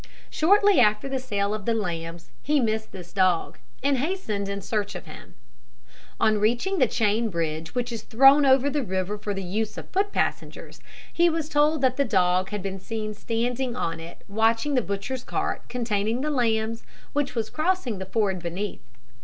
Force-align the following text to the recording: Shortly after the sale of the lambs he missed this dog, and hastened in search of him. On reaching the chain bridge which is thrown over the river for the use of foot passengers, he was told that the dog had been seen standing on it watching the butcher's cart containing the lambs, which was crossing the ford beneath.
Shortly 0.31 0.79
after 0.79 1.07
the 1.07 1.19
sale 1.19 1.53
of 1.53 1.65
the 1.65 1.75
lambs 1.75 2.31
he 2.41 2.59
missed 2.59 2.91
this 2.91 3.13
dog, 3.13 3.59
and 3.83 3.99
hastened 3.99 4.49
in 4.49 4.59
search 4.63 4.95
of 4.95 5.05
him. 5.05 5.35
On 6.19 6.39
reaching 6.39 6.79
the 6.79 6.87
chain 6.87 7.29
bridge 7.29 7.75
which 7.75 7.91
is 7.91 8.01
thrown 8.01 8.43
over 8.43 8.67
the 8.67 8.81
river 8.81 9.15
for 9.19 9.35
the 9.35 9.43
use 9.43 9.77
of 9.77 9.87
foot 9.91 10.11
passengers, 10.11 10.81
he 11.13 11.29
was 11.29 11.47
told 11.49 11.81
that 11.81 11.97
the 11.97 12.03
dog 12.03 12.49
had 12.49 12.63
been 12.63 12.79
seen 12.79 13.13
standing 13.13 13.75
on 13.75 13.99
it 13.99 14.23
watching 14.27 14.73
the 14.73 14.81
butcher's 14.81 15.23
cart 15.23 15.69
containing 15.69 16.21
the 16.21 16.31
lambs, 16.31 16.81
which 17.13 17.35
was 17.35 17.51
crossing 17.51 17.99
the 17.99 18.07
ford 18.07 18.39
beneath. 18.41 18.81